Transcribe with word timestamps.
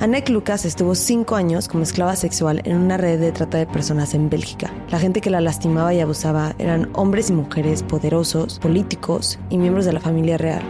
Anek 0.00 0.28
Lucas 0.28 0.64
estuvo 0.64 0.94
cinco 0.94 1.34
años 1.34 1.66
como 1.66 1.82
esclava 1.82 2.14
sexual 2.14 2.62
en 2.64 2.76
una 2.76 2.96
red 2.96 3.18
de 3.18 3.32
trata 3.32 3.58
de 3.58 3.66
personas 3.66 4.14
en 4.14 4.30
Bélgica. 4.30 4.72
La 4.90 5.00
gente 5.00 5.20
que 5.20 5.28
la 5.28 5.40
lastimaba 5.40 5.92
y 5.92 5.98
abusaba 5.98 6.54
eran 6.60 6.88
hombres 6.94 7.30
y 7.30 7.32
mujeres 7.32 7.82
poderosos, 7.82 8.60
políticos 8.60 9.40
y 9.50 9.58
miembros 9.58 9.86
de 9.86 9.94
la 9.94 9.98
familia 9.98 10.38
real. 10.38 10.62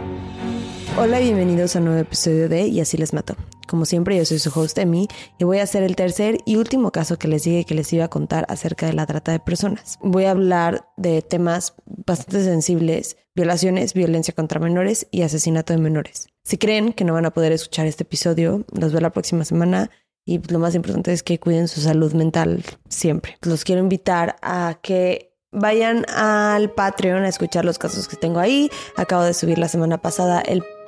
Hola 0.97 1.21
y 1.21 1.25
bienvenidos 1.25 1.75
a 1.75 1.79
un 1.79 1.85
nuevo 1.85 1.99
episodio 1.99 2.49
de 2.49 2.65
Y 2.65 2.79
así 2.79 2.97
les 2.97 3.13
mato. 3.13 3.35
Como 3.67 3.85
siempre, 3.85 4.17
yo 4.17 4.25
soy 4.25 4.39
su 4.39 4.49
host 4.59 4.79
Emi 4.79 5.07
y 5.37 5.43
voy 5.43 5.59
a 5.59 5.63
hacer 5.63 5.83
el 5.83 5.95
tercer 5.95 6.39
y 6.45 6.55
último 6.55 6.91
caso 6.91 7.19
que 7.19 7.27
les 7.27 7.43
dije 7.43 7.65
que 7.65 7.75
les 7.75 7.93
iba 7.93 8.05
a 8.05 8.09
contar 8.09 8.47
acerca 8.49 8.87
de 8.87 8.93
la 8.93 9.05
trata 9.05 9.31
de 9.31 9.39
personas. 9.39 9.99
Voy 10.01 10.23
a 10.25 10.31
hablar 10.31 10.89
de 10.97 11.21
temas 11.21 11.75
bastante 11.85 12.43
sensibles, 12.43 13.15
violaciones, 13.39 13.93
violencia 13.93 14.33
contra 14.33 14.59
menores 14.59 15.07
y 15.11 15.21
asesinato 15.21 15.71
de 15.71 15.79
menores. 15.79 16.27
Si 16.43 16.57
creen 16.57 16.91
que 16.91 17.05
no 17.05 17.13
van 17.13 17.25
a 17.25 17.31
poder 17.31 17.53
escuchar 17.53 17.85
este 17.85 18.03
episodio, 18.03 18.65
los 18.73 18.91
veo 18.91 18.99
la 18.99 19.11
próxima 19.11 19.45
semana 19.45 19.89
y 20.25 20.41
lo 20.51 20.59
más 20.59 20.75
importante 20.75 21.13
es 21.13 21.23
que 21.23 21.39
cuiden 21.39 21.69
su 21.69 21.79
salud 21.79 22.11
mental 22.11 22.65
siempre. 22.89 23.37
Los 23.41 23.63
quiero 23.63 23.79
invitar 23.79 24.35
a 24.41 24.79
que 24.81 25.37
vayan 25.53 26.05
al 26.09 26.71
Patreon 26.71 27.23
a 27.23 27.29
escuchar 27.29 27.63
los 27.63 27.79
casos 27.79 28.09
que 28.09 28.17
tengo 28.17 28.41
ahí. 28.41 28.69
Acabo 28.97 29.23
de 29.23 29.33
subir 29.33 29.57
la 29.57 29.69
semana 29.69 29.99
pasada 29.99 30.43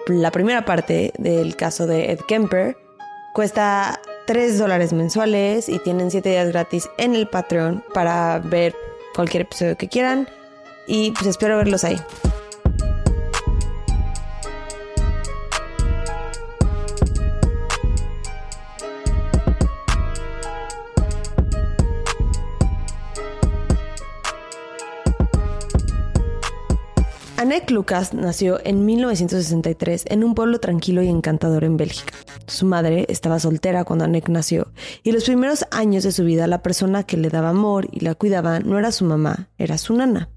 la 0.08 0.32
primera 0.32 0.66
parte 0.66 1.14
del 1.18 1.56
caso 1.56 1.88
de 1.88 2.12
Ed 2.12 2.20
Kemper 2.28 2.76
cuesta 3.34 4.02
3 4.28 4.60
dólares 4.60 4.92
mensuales 4.92 5.70
y 5.70 5.80
tienen 5.80 6.12
7 6.12 6.28
días 6.28 6.50
gratis 6.50 6.90
en 6.98 7.16
el 7.16 7.30
Patreon 7.30 7.82
para 7.94 8.40
ver 8.40 8.76
cualquier 9.16 9.44
episodio 9.44 9.78
que 9.78 9.88
quieran. 9.88 10.28
Y 10.86 11.12
pues 11.12 11.28
espero 11.28 11.56
verlos 11.56 11.86
ahí. 11.86 11.96
Anek 27.42 27.72
Lucas 27.72 28.14
nació 28.14 28.60
en 28.64 28.86
1963 28.86 30.06
en 30.10 30.24
un 30.24 30.36
pueblo 30.36 30.60
tranquilo 30.60 31.02
y 31.02 31.08
encantador 31.08 31.64
en 31.64 31.76
Bélgica. 31.76 32.14
Su 32.46 32.68
madre 32.68 33.08
estaba 33.10 33.40
soltera 33.40 33.84
cuando 33.84 34.06
Anek 34.06 34.30
nació 34.30 34.72
y 35.02 35.12
los 35.12 35.24
primeros 35.24 35.66
años 35.72 36.04
de 36.04 36.12
su 36.12 36.24
vida 36.24 36.46
la 36.46 36.62
persona 36.62 37.02
que 37.02 37.18
le 37.18 37.30
daba 37.30 37.50
amor 37.50 37.88
y 37.92 38.02
la 38.02 38.14
cuidaba 38.14 38.60
no 38.60 38.78
era 38.78 38.92
su 38.92 39.06
mamá, 39.06 39.50
era 39.58 39.80
su 39.80 39.96
nana. 39.96 40.30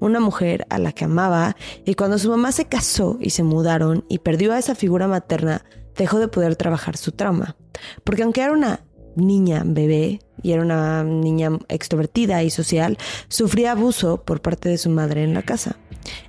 Una 0.00 0.18
mujer 0.18 0.66
a 0.70 0.80
la 0.80 0.90
que 0.90 1.04
amaba 1.04 1.54
y 1.84 1.94
cuando 1.94 2.18
su 2.18 2.28
mamá 2.28 2.50
se 2.50 2.64
casó 2.64 3.16
y 3.20 3.30
se 3.30 3.44
mudaron 3.44 4.04
y 4.08 4.18
perdió 4.18 4.52
a 4.52 4.58
esa 4.58 4.74
figura 4.74 5.06
materna, 5.06 5.64
dejó 5.94 6.18
de 6.18 6.26
poder 6.26 6.56
trabajar 6.56 6.96
su 6.96 7.12
trauma. 7.12 7.54
Porque 8.02 8.24
aunque 8.24 8.42
era 8.42 8.52
una 8.52 8.80
niña 9.14 9.62
bebé 9.64 10.18
y 10.42 10.50
era 10.50 10.62
una 10.62 11.04
niña 11.04 11.50
extrovertida 11.68 12.42
y 12.42 12.50
social, 12.50 12.98
sufría 13.28 13.70
abuso 13.70 14.24
por 14.24 14.42
parte 14.42 14.68
de 14.68 14.78
su 14.78 14.90
madre 14.90 15.22
en 15.22 15.32
la 15.32 15.42
casa. 15.42 15.76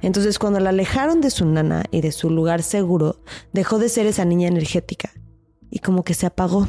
Entonces 0.01 0.39
cuando 0.39 0.59
la 0.59 0.69
alejaron 0.69 1.21
de 1.21 1.29
su 1.29 1.45
nana 1.45 1.85
y 1.91 2.01
de 2.01 2.11
su 2.11 2.29
lugar 2.29 2.63
seguro, 2.63 3.21
dejó 3.53 3.79
de 3.79 3.89
ser 3.89 4.05
esa 4.05 4.25
niña 4.25 4.47
energética 4.47 5.11
y 5.69 5.79
como 5.79 6.03
que 6.03 6.13
se 6.13 6.25
apagó. 6.25 6.67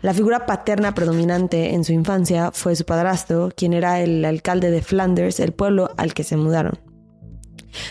La 0.00 0.12
figura 0.12 0.46
paterna 0.46 0.94
predominante 0.94 1.74
en 1.74 1.84
su 1.84 1.92
infancia 1.92 2.50
fue 2.50 2.74
su 2.74 2.84
padrastro, 2.84 3.50
quien 3.56 3.72
era 3.72 4.00
el 4.00 4.24
alcalde 4.24 4.72
de 4.72 4.82
Flanders, 4.82 5.38
el 5.38 5.52
pueblo 5.52 5.90
al 5.96 6.12
que 6.12 6.24
se 6.24 6.36
mudaron. 6.36 6.80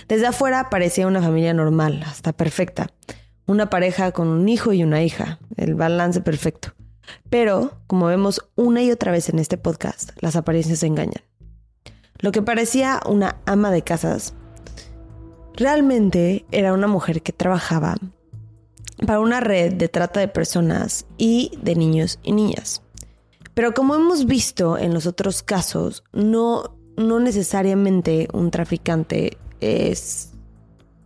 Desde 0.09 0.27
afuera 0.27 0.69
parecía 0.69 1.07
una 1.07 1.21
familia 1.21 1.53
normal, 1.53 2.03
hasta 2.05 2.33
perfecta. 2.33 2.89
Una 3.47 3.69
pareja 3.69 4.11
con 4.11 4.27
un 4.27 4.49
hijo 4.49 4.73
y 4.73 4.83
una 4.83 5.01
hija, 5.01 5.39
el 5.55 5.75
balance 5.75 6.19
perfecto. 6.19 6.73
Pero, 7.29 7.81
como 7.87 8.07
vemos 8.07 8.41
una 8.55 8.81
y 8.83 8.91
otra 8.91 9.13
vez 9.13 9.29
en 9.29 9.39
este 9.39 9.57
podcast, 9.57 10.11
las 10.19 10.35
apariencias 10.35 10.83
engañan. 10.83 11.23
Lo 12.21 12.31
que 12.31 12.41
parecía 12.43 13.01
una 13.07 13.37
ama 13.45 13.71
de 13.71 13.81
casas, 13.81 14.33
realmente 15.55 16.45
era 16.51 16.73
una 16.73 16.87
mujer 16.87 17.21
que 17.23 17.33
trabajaba 17.33 17.97
para 19.05 19.19
una 19.19 19.39
red 19.39 19.73
de 19.73 19.89
trata 19.89 20.19
de 20.19 20.27
personas 20.27 21.07
y 21.17 21.51
de 21.61 21.75
niños 21.75 22.19
y 22.21 22.33
niñas. 22.33 22.83
Pero 23.55 23.73
como 23.73 23.95
hemos 23.95 24.25
visto 24.25 24.77
en 24.77 24.93
los 24.93 25.07
otros 25.07 25.41
casos, 25.41 26.03
no, 26.13 26.75
no 26.95 27.19
necesariamente 27.19 28.27
un 28.33 28.51
traficante 28.51 29.37
es, 29.59 30.31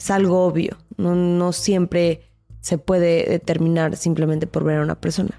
algo 0.10 0.46
obvio. 0.46 0.78
No, 0.98 1.16
no 1.16 1.52
siempre 1.52 2.30
se 2.62 2.78
puede 2.78 3.26
determinar 3.26 3.96
simplemente 3.96 4.48
por 4.48 4.64
ver 4.64 4.80
a 4.80 4.84
una 4.84 4.96
persona. 4.96 5.32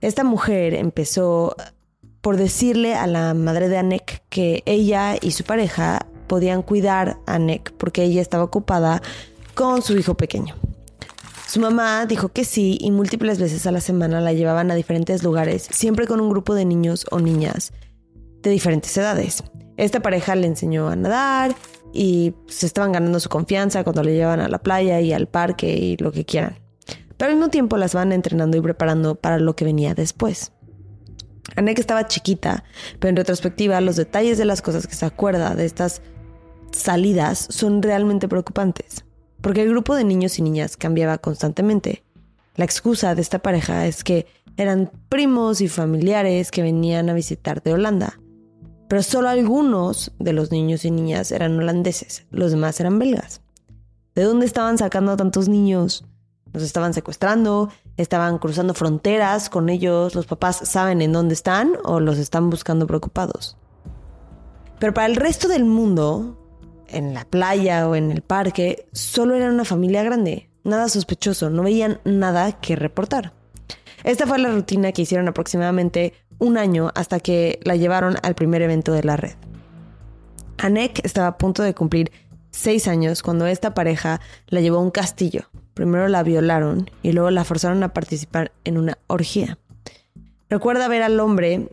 Esta 0.00 0.24
mujer 0.24 0.74
empezó 0.74 1.54
por 2.22 2.36
decirle 2.36 2.94
a 2.94 3.06
la 3.06 3.34
madre 3.34 3.68
de 3.68 3.76
Anek 3.76 4.22
que 4.30 4.62
ella 4.64 5.16
y 5.20 5.32
su 5.32 5.44
pareja 5.44 6.06
podían 6.28 6.62
cuidar 6.62 7.18
a 7.26 7.34
Anek 7.34 7.72
porque 7.72 8.04
ella 8.04 8.22
estaba 8.22 8.44
ocupada 8.44 9.02
con 9.54 9.82
su 9.82 9.98
hijo 9.98 10.14
pequeño. 10.14 10.54
Su 11.46 11.60
mamá 11.60 12.06
dijo 12.06 12.30
que 12.30 12.46
sí 12.46 12.78
y 12.80 12.90
múltiples 12.90 13.38
veces 13.38 13.66
a 13.66 13.72
la 13.72 13.82
semana 13.82 14.22
la 14.22 14.32
llevaban 14.32 14.70
a 14.70 14.74
diferentes 14.74 15.22
lugares, 15.22 15.68
siempre 15.70 16.06
con 16.06 16.20
un 16.20 16.30
grupo 16.30 16.54
de 16.54 16.64
niños 16.64 17.04
o 17.10 17.20
niñas 17.20 17.74
de 18.40 18.50
diferentes 18.50 18.96
edades. 18.96 19.42
Esta 19.76 20.00
pareja 20.00 20.34
le 20.34 20.46
enseñó 20.46 20.88
a 20.88 20.96
nadar 20.96 21.54
y 21.92 22.34
se 22.46 22.64
estaban 22.64 22.92
ganando 22.92 23.20
su 23.20 23.28
confianza 23.28 23.84
cuando 23.84 24.02
le 24.02 24.14
llevaban 24.14 24.40
a 24.40 24.48
la 24.48 24.62
playa 24.62 25.00
y 25.00 25.12
al 25.12 25.26
parque 25.26 25.76
y 25.76 25.96
lo 25.98 26.12
que 26.12 26.24
quieran. 26.24 26.58
Pero 27.16 27.30
al 27.30 27.36
mismo 27.36 27.50
tiempo 27.50 27.76
las 27.76 27.94
van 27.94 28.12
entrenando 28.12 28.56
y 28.56 28.60
preparando 28.60 29.16
para 29.16 29.38
lo 29.38 29.54
que 29.54 29.64
venía 29.64 29.94
después. 29.94 30.52
Anek 31.56 31.78
estaba 31.78 32.06
chiquita, 32.06 32.64
pero 32.98 33.10
en 33.10 33.16
retrospectiva 33.16 33.80
los 33.80 33.96
detalles 33.96 34.38
de 34.38 34.44
las 34.44 34.62
cosas 34.62 34.86
que 34.86 34.94
se 34.94 35.06
acuerda 35.06 35.54
de 35.54 35.64
estas 35.64 36.02
salidas 36.72 37.46
son 37.50 37.82
realmente 37.82 38.28
preocupantes, 38.28 39.04
porque 39.40 39.62
el 39.62 39.70
grupo 39.70 39.94
de 39.94 40.04
niños 40.04 40.38
y 40.38 40.42
niñas 40.42 40.76
cambiaba 40.76 41.18
constantemente. 41.18 42.02
La 42.56 42.64
excusa 42.64 43.14
de 43.14 43.22
esta 43.22 43.40
pareja 43.40 43.86
es 43.86 44.04
que 44.04 44.26
eran 44.56 44.90
primos 45.08 45.60
y 45.60 45.68
familiares 45.68 46.50
que 46.50 46.62
venían 46.62 47.08
a 47.08 47.14
visitar 47.14 47.62
de 47.62 47.72
Holanda, 47.72 48.18
pero 48.88 49.02
solo 49.02 49.30
algunos 49.30 50.12
de 50.18 50.34
los 50.34 50.50
niños 50.50 50.84
y 50.84 50.90
niñas 50.90 51.32
eran 51.32 51.58
holandeses, 51.58 52.26
los 52.30 52.50
demás 52.50 52.78
eran 52.78 52.98
belgas. 52.98 53.40
¿De 54.14 54.22
dónde 54.22 54.44
estaban 54.44 54.76
sacando 54.76 55.12
a 55.12 55.16
tantos 55.16 55.48
niños? 55.48 56.04
Los 56.52 56.62
estaban 56.62 56.92
secuestrando, 56.92 57.70
estaban 57.96 58.38
cruzando 58.38 58.74
fronteras 58.74 59.48
con 59.48 59.68
ellos, 59.68 60.14
los 60.14 60.26
papás 60.26 60.56
saben 60.64 61.00
en 61.00 61.12
dónde 61.12 61.34
están 61.34 61.72
o 61.84 61.98
los 62.00 62.18
están 62.18 62.50
buscando 62.50 62.86
preocupados. 62.86 63.56
Pero 64.78 64.92
para 64.92 65.06
el 65.06 65.16
resto 65.16 65.48
del 65.48 65.64
mundo, 65.64 66.38
en 66.88 67.14
la 67.14 67.24
playa 67.24 67.88
o 67.88 67.94
en 67.94 68.10
el 68.10 68.22
parque, 68.22 68.86
solo 68.92 69.34
eran 69.34 69.54
una 69.54 69.64
familia 69.64 70.02
grande, 70.02 70.50
nada 70.64 70.88
sospechoso, 70.88 71.48
no 71.48 71.62
veían 71.62 72.00
nada 72.04 72.52
que 72.60 72.76
reportar. 72.76 73.32
Esta 74.04 74.26
fue 74.26 74.38
la 74.38 74.50
rutina 74.50 74.92
que 74.92 75.02
hicieron 75.02 75.28
aproximadamente 75.28 76.12
un 76.38 76.58
año 76.58 76.90
hasta 76.94 77.20
que 77.20 77.60
la 77.62 77.76
llevaron 77.76 78.16
al 78.22 78.34
primer 78.34 78.60
evento 78.60 78.92
de 78.92 79.04
la 79.04 79.16
red. 79.16 79.36
Anek 80.58 81.04
estaba 81.04 81.28
a 81.28 81.38
punto 81.38 81.62
de 81.62 81.74
cumplir 81.74 82.12
seis 82.50 82.88
años 82.88 83.22
cuando 83.22 83.46
esta 83.46 83.74
pareja 83.74 84.20
la 84.48 84.60
llevó 84.60 84.78
a 84.78 84.82
un 84.82 84.90
castillo 84.90 85.48
Primero 85.74 86.08
la 86.08 86.22
violaron 86.22 86.90
y 87.02 87.12
luego 87.12 87.30
la 87.30 87.44
forzaron 87.44 87.82
a 87.82 87.92
participar 87.92 88.52
en 88.64 88.78
una 88.78 88.98
orgía. 89.06 89.58
Recuerda 90.50 90.88
ver 90.88 91.02
al 91.02 91.18
hombre, 91.18 91.68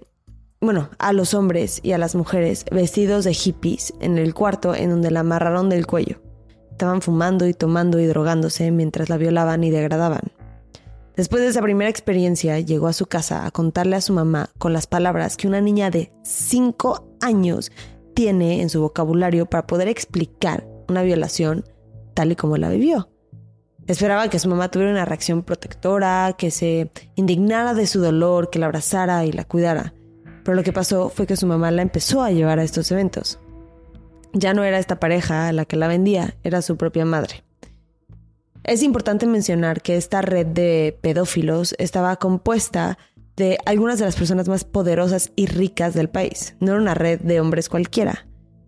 bueno, 0.62 0.90
a 1.00 1.12
los 1.12 1.34
hombres 1.34 1.82
y 1.84 1.92
a 1.92 1.98
las 1.98 2.16
mujeres 2.16 2.66
vestidos 2.72 3.26
de 3.26 3.34
hippies 3.34 3.94
en 4.00 4.18
el 4.18 4.34
cuarto 4.34 4.74
en 4.74 4.90
donde 4.90 5.12
la 5.12 5.20
amarraron 5.20 5.70
del 5.70 5.86
cuello. 5.86 6.22
Estaban 6.72 7.02
fumando 7.02 7.46
y 7.46 7.54
tomando 7.54 8.00
y 8.00 8.06
drogándose 8.06 8.72
mientras 8.72 9.10
la 9.10 9.18
violaban 9.18 9.64
y 9.66 9.70
degradaban. 9.70 10.32
Después 11.18 11.42
de 11.42 11.50
esa 11.50 11.62
primera 11.62 11.90
experiencia, 11.90 12.58
llegó 12.62 12.88
a 12.88 12.94
su 12.94 13.08
casa 13.08 13.46
a 13.46 13.52
contarle 13.52 13.98
a 13.98 14.02
su 14.02 14.14
mamá 14.14 14.52
con 14.58 14.72
las 14.72 14.88
palabras 14.88 15.36
que 15.36 15.50
una 15.50 15.60
niña 15.60 15.90
de 15.90 16.14
5 16.24 17.18
años 17.20 17.74
tiene 18.14 18.62
en 18.62 18.70
su 18.70 18.80
vocabulario 18.80 19.46
para 19.46 19.68
poder 19.68 19.90
explicar 19.90 20.66
una 20.88 21.04
violación 21.04 21.66
tal 22.14 22.32
y 22.32 22.38
como 22.38 22.56
la 22.56 22.70
vivió. 22.70 23.10
Esperaba 23.90 24.30
que 24.30 24.38
su 24.38 24.48
mamá 24.48 24.70
tuviera 24.70 24.92
una 24.92 25.04
reacción 25.04 25.42
protectora, 25.42 26.36
que 26.38 26.52
se 26.52 26.92
indignara 27.16 27.74
de 27.74 27.88
su 27.88 28.00
dolor, 28.00 28.52
que 28.52 28.60
la 28.60 28.68
abrazara 28.68 29.26
y 29.26 29.32
la 29.32 29.46
cuidara. 29.46 29.96
Pero 30.44 30.54
lo 30.54 30.62
que 30.62 30.72
pasó 30.72 31.10
fue 31.10 31.26
que 31.26 31.36
su 31.36 31.48
mamá 31.48 31.72
la 31.72 31.82
empezó 31.82 32.22
a 32.22 32.30
llevar 32.30 32.60
a 32.60 32.64
estos 32.64 32.92
eventos. 32.92 33.40
Ya 34.32 34.54
no 34.54 34.64
era 34.64 34.78
esta 34.78 35.00
pareja 35.00 35.52
la 35.54 35.66
que 35.66 35.76
la 35.76 35.88
vendía, 35.88 36.36
era 36.44 36.62
su 36.62 36.78
propia 36.78 37.04
madre. 37.04 37.44
Es 38.64 38.84
importante 38.84 39.26
mencionar 39.26 39.82
que 39.82 39.98
esta 39.98 40.22
red 40.22 40.46
de 40.46 40.96
pedófilos 41.02 41.74
estaba 41.80 42.18
compuesta 42.18 43.00
de 43.38 43.58
algunas 43.66 43.98
de 43.98 44.06
las 44.06 44.16
personas 44.16 44.48
más 44.48 44.66
poderosas 44.66 45.32
y 45.36 45.48
ricas 45.48 45.96
del 45.96 46.10
país. 46.10 46.56
No 46.60 46.74
era 46.74 46.82
una 46.82 46.94
red 46.94 47.22
de 47.22 47.42
hombres 47.42 47.70
cualquiera. 47.70 48.28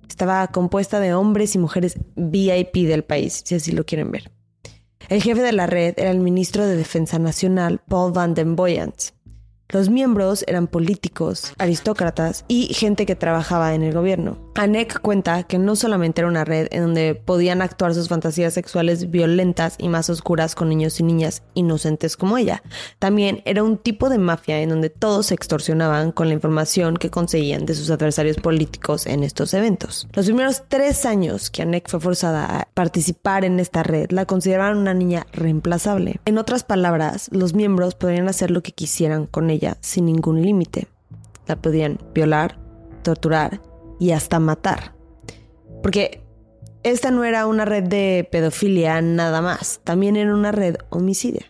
Estaba 0.10 0.48
compuesta 0.48 1.00
de 1.00 1.14
hombres 1.14 1.54
y 1.54 1.60
mujeres 1.60 2.00
VIP 2.16 2.88
del 2.88 3.04
país, 3.04 3.44
si 3.46 3.54
así 3.54 3.72
lo 3.72 3.86
quieren 3.86 4.10
ver. 4.10 4.32
El 5.10 5.22
jefe 5.22 5.42
de 5.42 5.52
la 5.52 5.68
red 5.68 5.96
era 5.98 6.12
el 6.12 6.20
ministro 6.20 6.66
de 6.66 6.76
Defensa 6.76 7.20
Nacional, 7.20 7.80
Paul 7.88 8.14
Van 8.14 8.34
den 8.34 8.56
Boyant. 8.56 9.12
Los 9.72 9.90
miembros 9.90 10.44
eran 10.48 10.68
políticos, 10.68 11.54
aristócratas 11.58 12.44
y 12.50 12.74
gente 12.74 13.06
que 13.06 13.16
trabajaba 13.16 13.74
en 13.74 13.84
el 13.84 13.94
gobierno. 13.94 14.38
Anek 14.56 15.00
cuenta 15.00 15.44
que 15.44 15.60
no 15.60 15.78
solamente 15.78 16.20
era 16.20 16.28
una 16.28 16.44
red 16.44 16.68
en 16.72 16.82
donde 16.84 17.16
podían 17.16 17.62
actuar 17.62 17.94
sus 17.94 18.10
fantasías 18.10 18.54
sexuales 18.54 19.10
violentas 19.10 19.76
y 19.78 19.88
más 19.88 20.10
oscuras 20.10 20.56
con 20.56 20.68
niños 20.68 21.00
y 21.00 21.04
niñas 21.04 21.44
inocentes 21.54 22.18
como 22.18 22.38
ella, 22.38 22.64
también 23.00 23.42
era 23.46 23.64
un 23.64 23.78
tipo 23.78 24.10
de 24.10 24.18
mafia 24.18 24.60
en 24.60 24.68
donde 24.68 24.90
todos 24.90 25.28
se 25.28 25.36
extorsionaban 25.36 26.12
con 26.12 26.28
la 26.28 26.34
información 26.34 26.98
que 26.98 27.10
conseguían 27.10 27.66
de 27.66 27.74
sus 27.74 27.90
adversarios 27.92 28.38
políticos 28.38 29.08
en 29.08 29.24
estos 29.24 29.54
eventos. 29.54 30.10
Los 30.12 30.26
primeros 30.26 30.64
tres 30.68 31.06
años 31.06 31.50
que 31.50 31.62
Anek 31.62 31.90
fue 31.90 32.02
forzada 32.02 32.46
a 32.46 32.68
participar 32.74 33.46
en 33.46 33.58
esta 33.62 33.84
red 33.84 34.12
la 34.12 34.26
consideraban 34.26 34.78
una 34.78 34.94
niña 34.94 35.28
reemplazable. 35.32 36.20
En 36.26 36.38
otras 36.38 36.66
palabras, 36.66 37.30
los 37.32 37.54
miembros 37.54 37.96
podían 37.96 38.28
hacer 38.28 38.52
lo 38.52 38.62
que 38.62 38.74
quisieran 38.74 39.28
con 39.28 39.50
ella 39.50 39.61
sin 39.82 40.06
ningún 40.06 40.42
límite. 40.42 40.88
La 41.48 41.56
podían 41.56 42.00
violar, 42.14 42.60
torturar 43.04 43.62
y 44.00 44.12
hasta 44.12 44.40
matar. 44.40 44.96
Porque 45.82 46.22
esta 46.84 47.12
no 47.12 47.24
era 47.24 47.46
una 47.46 47.66
red 47.66 47.84
de 47.84 48.28
pedofilia 48.32 49.02
nada 49.02 49.42
más, 49.42 49.82
también 49.84 50.16
era 50.16 50.34
una 50.34 50.52
red 50.52 50.76
homicidia. 50.90 51.46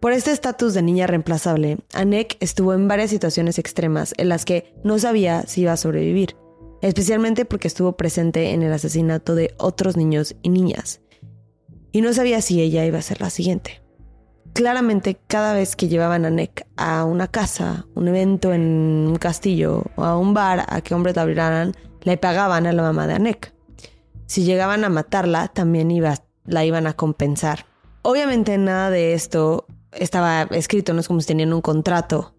Por 0.00 0.12
este 0.12 0.32
estatus 0.32 0.72
de 0.72 0.80
niña 0.80 1.06
reemplazable, 1.06 1.78
Anek 1.92 2.38
estuvo 2.40 2.72
en 2.72 2.88
varias 2.88 3.10
situaciones 3.10 3.58
extremas 3.58 4.14
en 4.16 4.30
las 4.30 4.46
que 4.46 4.72
no 4.82 4.98
sabía 4.98 5.42
si 5.46 5.62
iba 5.62 5.72
a 5.72 5.76
sobrevivir, 5.76 6.36
especialmente 6.80 7.44
porque 7.44 7.68
estuvo 7.68 7.98
presente 7.98 8.52
en 8.52 8.62
el 8.62 8.72
asesinato 8.72 9.34
de 9.34 9.52
otros 9.58 9.98
niños 9.98 10.36
y 10.40 10.48
niñas, 10.48 11.02
y 11.92 12.00
no 12.00 12.14
sabía 12.14 12.40
si 12.40 12.62
ella 12.62 12.86
iba 12.86 12.98
a 12.98 13.02
ser 13.02 13.20
la 13.20 13.28
siguiente. 13.28 13.82
Claramente, 14.52 15.18
cada 15.26 15.54
vez 15.54 15.76
que 15.76 15.88
llevaban 15.88 16.24
a 16.24 16.30
Nick 16.30 16.66
a 16.76 17.04
una 17.04 17.28
casa, 17.28 17.86
un 17.94 18.08
evento 18.08 18.52
en 18.52 19.06
un 19.08 19.16
castillo 19.16 19.84
o 19.96 20.04
a 20.04 20.18
un 20.18 20.34
bar 20.34 20.66
a 20.68 20.80
que 20.80 20.94
hombres 20.94 21.16
la 21.16 21.22
abrieran, 21.22 21.74
le 22.02 22.16
pagaban 22.16 22.66
a 22.66 22.72
la 22.72 22.82
mamá 22.82 23.06
de 23.06 23.14
Anek. 23.14 23.54
Si 24.26 24.44
llegaban 24.44 24.84
a 24.84 24.88
matarla, 24.88 25.48
también 25.48 25.90
iba, 25.90 26.14
la 26.44 26.64
iban 26.64 26.86
a 26.86 26.94
compensar. 26.94 27.66
Obviamente 28.02 28.56
nada 28.58 28.90
de 28.90 29.14
esto 29.14 29.66
estaba 29.92 30.42
escrito, 30.50 30.94
no 30.94 31.00
es 31.00 31.08
como 31.08 31.20
si 31.20 31.28
tenían 31.28 31.52
un 31.52 31.60
contrato. 31.60 32.34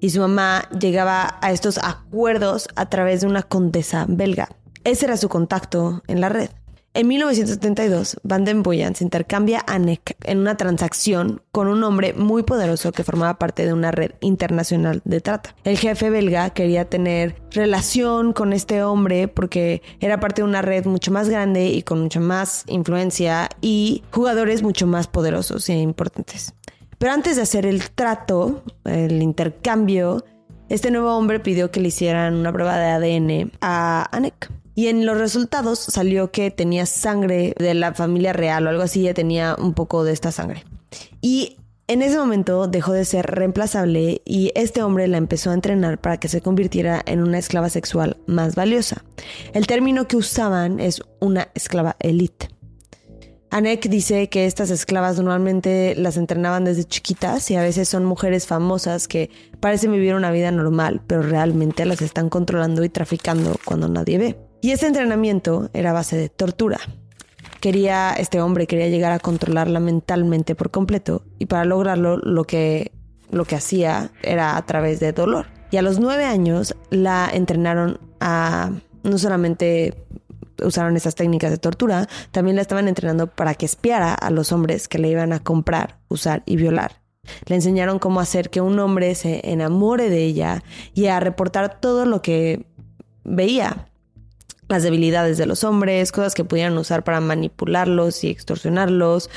Y 0.00 0.10
su 0.10 0.20
mamá 0.20 0.68
llegaba 0.70 1.38
a 1.40 1.52
estos 1.52 1.78
acuerdos 1.78 2.68
a 2.74 2.88
través 2.88 3.20
de 3.20 3.28
una 3.28 3.42
condesa 3.42 4.04
belga. 4.08 4.48
Ese 4.84 5.06
era 5.06 5.16
su 5.16 5.28
contacto 5.28 6.02
en 6.08 6.20
la 6.20 6.28
red. 6.28 6.50
En 6.94 7.08
1972, 7.08 8.18
Van 8.22 8.44
den 8.44 8.62
Boyan 8.62 8.94
se 8.94 9.04
intercambia 9.04 9.64
a 9.66 9.78
Nick 9.78 10.14
en 10.24 10.38
una 10.38 10.58
transacción 10.58 11.40
con 11.50 11.68
un 11.68 11.82
hombre 11.84 12.12
muy 12.12 12.42
poderoso 12.42 12.92
que 12.92 13.02
formaba 13.02 13.38
parte 13.38 13.64
de 13.64 13.72
una 13.72 13.92
red 13.92 14.10
internacional 14.20 15.00
de 15.06 15.22
trata. 15.22 15.54
El 15.64 15.78
jefe 15.78 16.10
belga 16.10 16.50
quería 16.50 16.84
tener 16.90 17.34
relación 17.50 18.34
con 18.34 18.52
este 18.52 18.82
hombre 18.82 19.26
porque 19.26 19.80
era 20.00 20.20
parte 20.20 20.42
de 20.42 20.48
una 20.48 20.60
red 20.60 20.84
mucho 20.84 21.10
más 21.12 21.30
grande 21.30 21.68
y 21.68 21.82
con 21.82 22.02
mucha 22.02 22.20
más 22.20 22.64
influencia 22.66 23.48
y 23.62 24.02
jugadores 24.10 24.62
mucho 24.62 24.86
más 24.86 25.06
poderosos 25.06 25.66
e 25.70 25.74
importantes. 25.78 26.52
Pero 26.98 27.14
antes 27.14 27.36
de 27.36 27.42
hacer 27.42 27.64
el 27.64 27.88
trato, 27.90 28.64
el 28.84 29.22
intercambio, 29.22 30.26
este 30.68 30.90
nuevo 30.90 31.16
hombre 31.16 31.40
pidió 31.40 31.70
que 31.70 31.80
le 31.80 31.88
hicieran 31.88 32.34
una 32.34 32.52
prueba 32.52 32.76
de 32.76 32.90
ADN 32.90 33.52
a 33.62 34.14
Anek. 34.14 34.61
Y 34.74 34.86
en 34.86 35.04
los 35.04 35.18
resultados 35.18 35.78
salió 35.78 36.30
que 36.30 36.50
tenía 36.50 36.86
sangre 36.86 37.54
de 37.58 37.74
la 37.74 37.94
familia 37.94 38.32
real 38.32 38.66
o 38.66 38.70
algo 38.70 38.82
así, 38.82 39.02
ya 39.02 39.14
tenía 39.14 39.54
un 39.58 39.74
poco 39.74 40.04
de 40.04 40.12
esta 40.12 40.32
sangre. 40.32 40.64
Y 41.20 41.56
en 41.88 42.00
ese 42.00 42.16
momento 42.16 42.68
dejó 42.68 42.92
de 42.92 43.04
ser 43.04 43.26
reemplazable 43.26 44.22
y 44.24 44.52
este 44.54 44.82
hombre 44.82 45.08
la 45.08 45.18
empezó 45.18 45.50
a 45.50 45.54
entrenar 45.54 46.00
para 46.00 46.18
que 46.18 46.28
se 46.28 46.40
convirtiera 46.40 47.02
en 47.04 47.22
una 47.22 47.38
esclava 47.38 47.68
sexual 47.68 48.16
más 48.26 48.54
valiosa. 48.54 49.04
El 49.52 49.66
término 49.66 50.08
que 50.08 50.16
usaban 50.16 50.80
es 50.80 51.02
una 51.20 51.48
esclava 51.54 51.96
elite. 52.00 52.48
Anek 53.50 53.90
dice 53.90 54.30
que 54.30 54.46
estas 54.46 54.70
esclavas 54.70 55.18
normalmente 55.18 55.94
las 55.94 56.16
entrenaban 56.16 56.64
desde 56.64 56.84
chiquitas 56.84 57.50
y 57.50 57.56
a 57.56 57.62
veces 57.62 57.90
son 57.90 58.06
mujeres 58.06 58.46
famosas 58.46 59.06
que 59.06 59.28
parecen 59.60 59.92
vivir 59.92 60.14
una 60.14 60.30
vida 60.30 60.50
normal, 60.50 61.02
pero 61.06 61.20
realmente 61.20 61.84
las 61.84 62.00
están 62.00 62.30
controlando 62.30 62.82
y 62.82 62.88
traficando 62.88 63.56
cuando 63.66 63.88
nadie 63.88 64.16
ve. 64.16 64.51
Y 64.62 64.70
ese 64.70 64.86
entrenamiento 64.86 65.70
era 65.74 65.92
base 65.92 66.16
de 66.16 66.28
tortura. 66.28 66.78
Quería, 67.60 68.12
este 68.12 68.40
hombre 68.40 68.68
quería 68.68 68.88
llegar 68.88 69.10
a 69.10 69.18
controlarla 69.18 69.80
mentalmente 69.80 70.54
por 70.54 70.70
completo 70.70 71.24
y 71.40 71.46
para 71.46 71.64
lograrlo 71.64 72.16
lo 72.16 72.44
que, 72.44 72.92
lo 73.32 73.44
que 73.44 73.56
hacía 73.56 74.12
era 74.22 74.56
a 74.56 74.64
través 74.64 75.00
de 75.00 75.12
dolor. 75.12 75.46
Y 75.72 75.78
a 75.78 75.82
los 75.82 75.98
nueve 75.98 76.24
años 76.24 76.76
la 76.90 77.28
entrenaron 77.32 77.98
a 78.20 78.70
no 79.02 79.18
solamente 79.18 80.06
usaron 80.62 80.96
esas 80.96 81.16
técnicas 81.16 81.50
de 81.50 81.58
tortura, 81.58 82.08
también 82.30 82.54
la 82.54 82.62
estaban 82.62 82.86
entrenando 82.86 83.26
para 83.26 83.54
que 83.54 83.66
espiara 83.66 84.14
a 84.14 84.30
los 84.30 84.52
hombres 84.52 84.86
que 84.86 84.98
le 84.98 85.08
iban 85.08 85.32
a 85.32 85.40
comprar, 85.40 85.98
usar 86.08 86.44
y 86.46 86.54
violar. 86.54 87.02
Le 87.46 87.56
enseñaron 87.56 87.98
cómo 87.98 88.20
hacer 88.20 88.48
que 88.48 88.60
un 88.60 88.78
hombre 88.78 89.16
se 89.16 89.40
enamore 89.50 90.08
de 90.08 90.22
ella 90.22 90.62
y 90.94 91.06
a 91.06 91.18
reportar 91.18 91.80
todo 91.80 92.06
lo 92.06 92.22
que 92.22 92.64
veía 93.24 93.88
las 94.72 94.82
debilidades 94.82 95.38
de 95.38 95.46
los 95.46 95.62
hombres, 95.64 96.10
cosas 96.10 96.34
que 96.34 96.44
pudieran 96.44 96.76
usar 96.78 97.04
para 97.04 97.20
manipularlos 97.20 98.24
y 98.24 98.30
extorsionarlos 98.30 99.30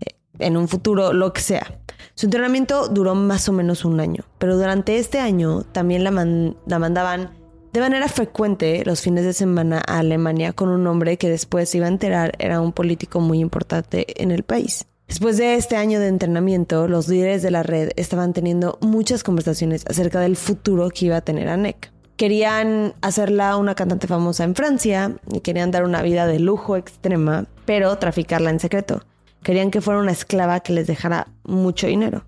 eh, 0.00 0.16
en 0.38 0.56
un 0.56 0.68
futuro, 0.68 1.12
lo 1.12 1.32
que 1.32 1.40
sea. 1.40 1.80
Su 2.14 2.26
entrenamiento 2.26 2.88
duró 2.88 3.14
más 3.14 3.48
o 3.48 3.52
menos 3.52 3.84
un 3.84 4.00
año, 4.00 4.24
pero 4.38 4.56
durante 4.56 4.98
este 4.98 5.20
año 5.20 5.62
también 5.62 6.04
la, 6.04 6.10
mandaban 6.10 7.30
de 7.72 7.80
manera 7.80 8.08
frecuente 8.08 8.82
los 8.84 9.00
fines 9.00 9.24
de 9.24 9.32
semana 9.32 9.82
a 9.86 10.00
Alemania 10.00 10.52
con 10.52 10.68
un 10.68 10.86
hombre 10.86 11.16
que 11.16 11.30
después 11.30 11.70
se 11.70 11.78
iba 11.78 11.86
a 11.86 11.90
enterar 11.90 12.32
era 12.38 12.60
un 12.60 12.72
político 12.72 13.20
muy 13.20 13.38
importante 13.38 14.22
en 14.22 14.32
el 14.32 14.42
país. 14.42 14.86
Después 15.06 15.38
de 15.38 15.54
este 15.54 15.76
año 15.76 15.98
de 15.98 16.08
entrenamiento, 16.08 16.88
los 16.88 17.08
líderes 17.08 17.42
de 17.42 17.50
la 17.50 17.62
red 17.62 17.90
estaban 17.96 18.32
teniendo 18.32 18.78
muchas 18.80 19.22
conversaciones 19.22 19.84
acerca 19.86 20.20
del 20.20 20.36
futuro 20.36 20.90
que 20.90 21.06
iba 21.06 21.16
a 21.16 21.20
tener 21.20 21.48
Anek. 21.48 21.90
Querían 22.20 22.92
hacerla 23.00 23.56
una 23.56 23.74
cantante 23.74 24.06
famosa 24.06 24.44
en 24.44 24.54
Francia 24.54 25.16
y 25.32 25.40
querían 25.40 25.70
dar 25.70 25.84
una 25.84 26.02
vida 26.02 26.26
de 26.26 26.38
lujo 26.38 26.76
extrema, 26.76 27.46
pero 27.64 27.96
traficarla 27.96 28.50
en 28.50 28.60
secreto. 28.60 29.00
Querían 29.42 29.70
que 29.70 29.80
fuera 29.80 30.00
una 30.00 30.12
esclava 30.12 30.60
que 30.60 30.74
les 30.74 30.86
dejara 30.86 31.28
mucho 31.44 31.86
dinero. 31.86 32.26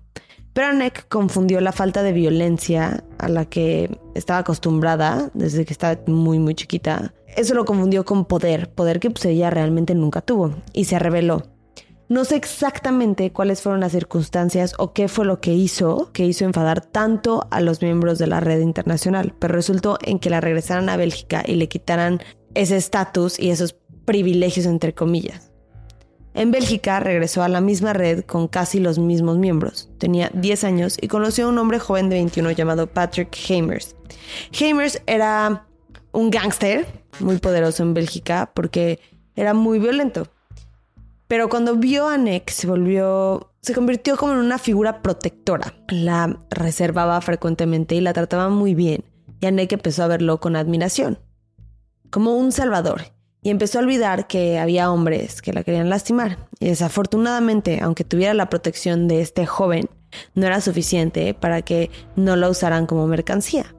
Pero 0.53 0.69
Anek 0.69 1.07
confundió 1.09 1.61
la 1.61 1.71
falta 1.71 2.01
de 2.01 2.11
violencia 2.11 3.03
a 3.19 3.29
la 3.29 3.45
que 3.45 3.99
estaba 4.15 4.39
acostumbrada 4.39 5.29
desde 5.35 5.63
que 5.63 5.73
estaba 5.73 5.99
muy 6.07 6.39
muy 6.39 6.55
chiquita. 6.55 7.13
Eso 7.27 7.53
lo 7.53 7.63
confundió 7.63 8.03
con 8.03 8.25
poder, 8.25 8.71
poder 8.71 8.99
que 8.99 9.11
pues, 9.11 9.25
ella 9.25 9.51
realmente 9.51 9.93
nunca 9.93 10.21
tuvo, 10.21 10.55
y 10.73 10.85
se 10.85 10.97
reveló. 10.97 11.52
No 12.09 12.25
sé 12.25 12.35
exactamente 12.35 13.31
cuáles 13.31 13.61
fueron 13.61 13.79
las 13.81 13.93
circunstancias 13.93 14.73
o 14.77 14.93
qué 14.93 15.07
fue 15.07 15.25
lo 15.25 15.39
que 15.39 15.53
hizo, 15.53 16.11
que 16.11 16.25
hizo 16.25 16.45
enfadar 16.45 16.81
tanto 16.81 17.47
a 17.49 17.61
los 17.61 17.81
miembros 17.81 18.19
de 18.19 18.27
la 18.27 18.39
red 18.39 18.59
internacional, 18.59 19.33
pero 19.39 19.55
resultó 19.55 19.97
en 20.01 20.19
que 20.19 20.29
la 20.29 20.41
regresaran 20.41 20.89
a 20.89 20.97
Bélgica 20.97 21.43
y 21.45 21.55
le 21.55 21.69
quitaran 21.69 22.21
ese 22.55 22.75
estatus 22.75 23.39
y 23.39 23.49
esos 23.49 23.75
privilegios 24.05 24.65
entre 24.65 24.93
comillas. 24.93 25.53
En 26.33 26.51
Bélgica 26.51 26.99
regresó 26.99 27.43
a 27.43 27.47
la 27.47 27.61
misma 27.61 27.93
red 27.93 28.25
con 28.25 28.47
casi 28.47 28.79
los 28.79 28.97
mismos 28.97 29.37
miembros. 29.37 29.89
Tenía 29.99 30.31
10 30.33 30.63
años 30.63 30.97
y 30.99 31.07
conoció 31.07 31.45
a 31.45 31.49
un 31.49 31.57
hombre 31.59 31.79
joven 31.79 32.09
de 32.09 32.15
21 32.15 32.51
llamado 32.51 32.87
Patrick 32.87 33.35
Hamers. 33.47 33.95
Hamers 34.59 35.01
era 35.05 35.67
un 36.11 36.31
gángster 36.31 36.87
muy 37.19 37.37
poderoso 37.37 37.83
en 37.83 37.93
Bélgica 37.93 38.51
porque 38.53 38.99
era 39.35 39.53
muy 39.53 39.77
violento. 39.77 40.27
Pero 41.33 41.49
cuando 41.49 41.75
vio 41.75 42.09
a 42.09 42.15
Nick 42.15 42.51
se 42.51 42.67
volvió, 42.67 43.55
se 43.59 43.73
convirtió 43.73 44.17
como 44.17 44.33
en 44.33 44.37
una 44.37 44.59
figura 44.59 45.01
protectora. 45.01 45.73
La 45.87 46.39
reservaba 46.51 47.19
frecuentemente 47.21 47.95
y 47.95 48.01
la 48.01 48.13
trataba 48.13 48.49
muy 48.49 48.75
bien. 48.75 49.03
Y 49.41 49.51
Nick 49.51 49.73
empezó 49.73 50.03
a 50.03 50.07
verlo 50.07 50.39
con 50.39 50.55
admiración, 50.55 51.17
como 52.11 52.35
un 52.35 52.51
salvador. 52.51 53.01
Y 53.41 53.49
empezó 53.49 53.79
a 53.79 53.81
olvidar 53.81 54.27
que 54.27 54.59
había 54.59 54.91
hombres 54.91 55.41
que 55.41 55.53
la 55.53 55.63
querían 55.63 55.89
lastimar. 55.89 56.37
Y 56.59 56.67
desafortunadamente, 56.67 57.79
aunque 57.81 58.03
tuviera 58.03 58.35
la 58.35 58.49
protección 58.49 59.07
de 59.07 59.21
este 59.21 59.47
joven, 59.47 59.89
no 60.35 60.45
era 60.45 60.61
suficiente 60.61 61.33
para 61.33 61.63
que 61.63 61.89
no 62.15 62.35
la 62.35 62.47
usaran 62.47 62.85
como 62.85 63.07
mercancía. 63.07 63.73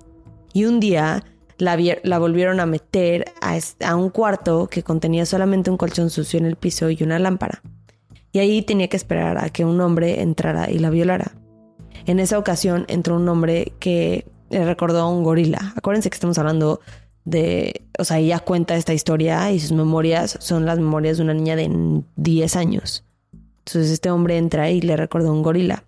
Y 0.52 0.64
un 0.64 0.80
día 0.80 1.22
la, 1.58 2.18
volvieron 2.18 2.60
a 2.60 2.66
meter 2.66 3.26
a, 3.40 3.96
un 3.96 4.10
cuarto 4.10 4.68
que 4.68 4.82
contenía 4.82 5.26
solamente 5.26 5.70
un 5.70 5.76
colchón 5.76 6.10
sucio 6.10 6.38
en 6.38 6.46
el 6.46 6.56
piso 6.56 6.90
y 6.90 7.02
una 7.02 7.18
lámpara. 7.18 7.62
Y 8.32 8.40
ahí 8.40 8.62
tenía 8.62 8.88
que 8.88 8.96
esperar 8.96 9.38
a 9.38 9.48
que 9.50 9.64
un 9.64 9.80
hombre 9.80 10.22
entrara 10.22 10.70
y 10.70 10.78
la 10.78 10.90
violara. 10.90 11.32
En 12.06 12.18
esa 12.18 12.38
ocasión 12.38 12.84
entró 12.88 13.16
un 13.16 13.28
hombre 13.28 13.72
que 13.78 14.26
le 14.50 14.64
recordó 14.64 15.00
a 15.00 15.08
un 15.08 15.22
gorila. 15.22 15.72
Acuérdense 15.76 16.10
que 16.10 16.14
estamos 16.14 16.38
hablando 16.38 16.80
de, 17.24 17.86
o 17.98 18.04
sea, 18.04 18.18
ella 18.18 18.40
cuenta 18.40 18.76
esta 18.76 18.92
historia 18.92 19.50
y 19.52 19.60
sus 19.60 19.72
memorias 19.72 20.36
son 20.40 20.66
las 20.66 20.78
memorias 20.78 21.16
de 21.16 21.22
una 21.22 21.34
niña 21.34 21.56
de 21.56 22.02
10 22.16 22.56
años. 22.56 23.04
Entonces 23.58 23.90
este 23.90 24.10
hombre 24.10 24.36
entra 24.36 24.70
y 24.70 24.80
le 24.80 24.96
recordó 24.96 25.32
un 25.32 25.42
gorila. 25.42 25.84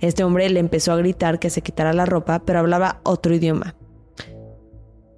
Este 0.00 0.24
hombre 0.24 0.50
le 0.50 0.58
empezó 0.58 0.92
a 0.92 0.96
gritar 0.96 1.38
que 1.38 1.50
se 1.50 1.62
quitara 1.62 1.92
la 1.92 2.06
ropa, 2.06 2.40
pero 2.44 2.58
hablaba 2.58 3.00
otro 3.04 3.34
idioma. 3.34 3.76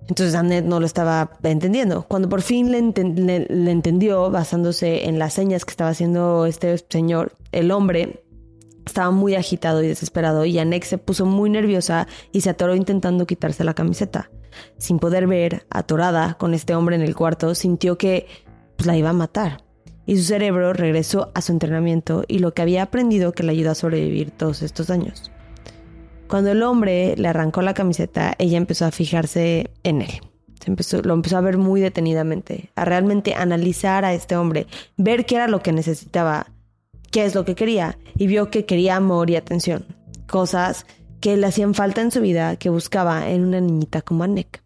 Entonces 0.08 0.34
Annette 0.34 0.66
no 0.66 0.80
lo 0.80 0.86
estaba 0.86 1.30
entendiendo. 1.42 2.04
Cuando 2.06 2.28
por 2.28 2.42
fin 2.42 2.70
le, 2.70 2.78
entendió, 2.78 4.30
basándose 4.30 5.08
en 5.08 5.18
las 5.18 5.32
señas 5.32 5.64
que 5.64 5.70
estaba 5.70 5.90
haciendo 5.90 6.46
este 6.46 6.76
señor, 6.90 7.32
el 7.52 7.70
hombre 7.70 8.24
estaba 8.84 9.10
muy 9.10 9.34
agitado 9.34 9.82
y 9.82 9.88
desesperado 9.88 10.44
y 10.44 10.58
Annette 10.58 10.84
se 10.84 10.98
puso 10.98 11.24
muy 11.24 11.48
nerviosa 11.48 12.06
y 12.32 12.42
se 12.42 12.50
atoró 12.50 12.74
intentando 12.74 13.26
quitarse 13.26 13.64
la 13.64 13.74
camiseta. 13.74 14.30
Sin 14.76 14.98
poder 14.98 15.26
ver, 15.26 15.66
atorada 15.70 16.34
con 16.34 16.54
este 16.54 16.74
hombre 16.74 16.96
en 16.96 17.02
el 17.02 17.16
cuarto, 17.16 17.54
sintió 17.54 17.96
que 17.96 18.26
pues, 18.76 18.86
la 18.86 18.96
iba 18.96 19.10
a 19.10 19.14
matar. 19.14 19.64
Y 20.06 20.18
su 20.18 20.24
cerebro 20.24 20.74
regresó 20.74 21.32
a 21.34 21.40
su 21.40 21.52
entrenamiento 21.52 22.24
y 22.28 22.40
lo 22.40 22.52
que 22.52 22.60
había 22.60 22.82
aprendido 22.82 23.32
que 23.32 23.42
le 23.42 23.52
ayudó 23.52 23.70
a 23.70 23.74
sobrevivir 23.74 24.30
todos 24.30 24.60
estos 24.60 24.90
años. 24.90 25.30
Cuando 26.28 26.50
el 26.50 26.62
hombre 26.62 27.14
le 27.16 27.28
arrancó 27.28 27.62
la 27.62 27.74
camiseta, 27.74 28.34
ella 28.38 28.56
empezó 28.56 28.86
a 28.86 28.90
fijarse 28.90 29.70
en 29.82 30.02
él. 30.02 30.20
Se 30.60 30.70
empezó, 30.70 31.02
lo 31.02 31.14
empezó 31.14 31.36
a 31.36 31.42
ver 31.42 31.58
muy 31.58 31.80
detenidamente, 31.80 32.70
a 32.74 32.84
realmente 32.84 33.34
analizar 33.34 34.04
a 34.04 34.14
este 34.14 34.36
hombre, 34.36 34.66
ver 34.96 35.26
qué 35.26 35.36
era 35.36 35.48
lo 35.48 35.62
que 35.62 35.72
necesitaba, 35.72 36.46
qué 37.10 37.24
es 37.26 37.34
lo 37.34 37.44
que 37.44 37.54
quería, 37.54 37.98
y 38.16 38.26
vio 38.26 38.50
que 38.50 38.64
quería 38.64 38.96
amor 38.96 39.28
y 39.28 39.36
atención, 39.36 39.84
cosas 40.26 40.86
que 41.20 41.36
le 41.36 41.46
hacían 41.46 41.74
falta 41.74 42.00
en 42.00 42.10
su 42.10 42.20
vida, 42.20 42.56
que 42.56 42.70
buscaba 42.70 43.28
en 43.28 43.44
una 43.44 43.60
niñita 43.60 44.00
como 44.00 44.24
Anek. 44.24 44.62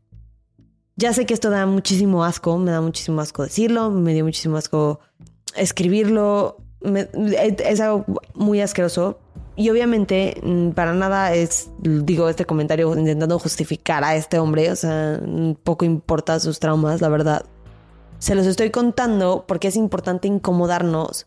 Ya 0.96 1.12
sé 1.12 1.26
que 1.26 1.34
esto 1.34 1.50
da 1.50 1.66
muchísimo 1.66 2.24
asco, 2.24 2.58
me 2.58 2.70
da 2.70 2.80
muchísimo 2.80 3.20
asco 3.20 3.42
decirlo, 3.42 3.90
me 3.90 4.14
dio 4.14 4.24
muchísimo 4.24 4.56
asco 4.56 5.00
escribirlo, 5.56 6.56
es 6.82 7.80
algo 7.80 8.04
muy 8.34 8.60
asqueroso, 8.60 9.18
y 9.58 9.70
obviamente, 9.70 10.40
mm, 10.40 10.70
para 10.70 10.94
nada 10.94 11.34
es, 11.34 11.68
digo, 11.80 12.28
este 12.28 12.44
comentario 12.44 12.96
intentando 12.96 13.40
justificar 13.40 14.04
a 14.04 14.14
este 14.14 14.38
hombre, 14.38 14.70
o 14.70 14.76
sea, 14.76 15.20
poco 15.64 15.84
importa 15.84 16.38
sus 16.38 16.60
traumas, 16.60 17.00
la 17.00 17.08
verdad. 17.08 17.44
Se 18.20 18.36
los 18.36 18.46
estoy 18.46 18.70
contando 18.70 19.46
porque 19.48 19.66
es 19.66 19.74
importante 19.74 20.28
incomodarnos 20.28 21.26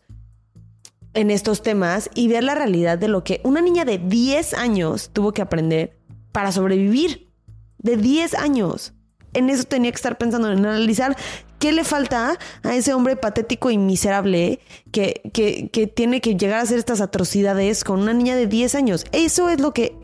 en 1.12 1.30
estos 1.30 1.60
temas 1.60 2.08
y 2.14 2.28
ver 2.28 2.42
la 2.42 2.54
realidad 2.54 2.96
de 2.96 3.08
lo 3.08 3.22
que 3.22 3.42
una 3.44 3.60
niña 3.60 3.84
de 3.84 3.98
10 3.98 4.54
años 4.54 5.10
tuvo 5.12 5.32
que 5.32 5.42
aprender 5.42 5.98
para 6.32 6.52
sobrevivir. 6.52 7.30
De 7.76 7.98
10 7.98 8.34
años. 8.36 8.94
En 9.34 9.50
eso 9.50 9.64
tenía 9.64 9.90
que 9.90 9.96
estar 9.96 10.16
pensando, 10.16 10.50
en 10.50 10.64
analizar 10.64 11.18
¿Qué 11.62 11.70
le 11.70 11.84
falta 11.84 12.40
a 12.64 12.74
ese 12.74 12.92
hombre 12.92 13.14
patético 13.14 13.70
y 13.70 13.78
miserable 13.78 14.58
que, 14.90 15.22
que, 15.32 15.86
tiene 15.86 16.20
que 16.20 16.34
llegar 16.34 16.58
a 16.58 16.62
hacer 16.62 16.76
estas 16.76 17.00
atrocidades 17.00 17.84
con 17.84 18.00
una 18.00 18.12
niña 18.12 18.34
de 18.34 18.48
10 18.48 18.74
años? 18.74 19.06
Eso 19.12 19.48
es 19.48 19.60
lo 19.60 19.72
que, 19.72 19.96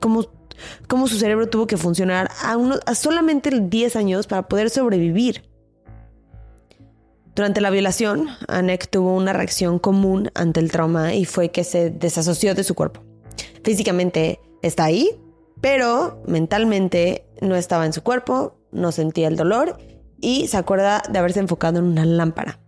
como, 0.00 0.24
como 0.88 1.08
su 1.08 1.18
cerebro 1.18 1.50
tuvo 1.50 1.66
que 1.66 1.76
funcionar 1.76 2.30
a, 2.42 2.56
uno, 2.56 2.76
solamente 2.94 3.50
10 3.50 3.94
años 3.96 4.26
para 4.26 4.48
poder 4.48 4.70
sobrevivir. 4.70 5.44
Durante 7.34 7.60
la 7.60 7.68
violación, 7.68 8.28
Anek 8.48 8.88
tuvo 8.88 9.14
una 9.14 9.34
reacción 9.34 9.78
común 9.78 10.30
ante 10.32 10.60
el 10.60 10.72
trauma 10.72 11.12
y 11.12 11.26
fue 11.26 11.50
que 11.50 11.64
se 11.64 11.90
desasoció 11.90 12.54
de 12.54 12.64
su 12.64 12.74
cuerpo. 12.74 13.02
Físicamente 13.62 14.40
está 14.62 14.84
ahí, 14.84 15.10
pero 15.60 16.22
mentalmente 16.26 17.26
no 17.42 17.54
estaba 17.54 17.84
en 17.84 17.92
su 17.92 18.02
cuerpo, 18.02 18.56
no 18.70 18.92
sentía 18.92 19.28
el 19.28 19.36
dolor 19.36 19.76
y 20.22 20.46
se 20.46 20.56
acuerda 20.56 21.02
de 21.10 21.18
haberse 21.18 21.40
enfocado 21.40 21.80
en 21.80 21.84
una 21.84 22.06
lámpara, 22.06 22.58